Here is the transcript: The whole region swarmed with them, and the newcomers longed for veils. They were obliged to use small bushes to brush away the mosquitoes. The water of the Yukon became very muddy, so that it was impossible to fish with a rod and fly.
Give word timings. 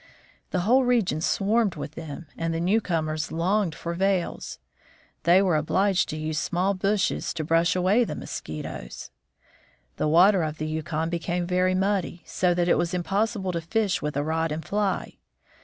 The 0.49 0.61
whole 0.61 0.83
region 0.83 1.21
swarmed 1.21 1.75
with 1.75 1.91
them, 1.91 2.25
and 2.35 2.55
the 2.55 2.59
newcomers 2.59 3.31
longed 3.31 3.75
for 3.75 3.93
veils. 3.93 4.57
They 5.25 5.43
were 5.43 5.55
obliged 5.55 6.09
to 6.09 6.17
use 6.17 6.39
small 6.39 6.73
bushes 6.73 7.31
to 7.35 7.43
brush 7.43 7.75
away 7.75 8.03
the 8.03 8.15
mosquitoes. 8.15 9.11
The 9.97 10.07
water 10.07 10.41
of 10.41 10.57
the 10.57 10.65
Yukon 10.65 11.11
became 11.11 11.45
very 11.45 11.75
muddy, 11.75 12.23
so 12.25 12.55
that 12.55 12.67
it 12.67 12.79
was 12.79 12.95
impossible 12.95 13.51
to 13.51 13.61
fish 13.61 14.01
with 14.01 14.17
a 14.17 14.23
rod 14.23 14.51
and 14.51 14.65
fly. 14.65 15.17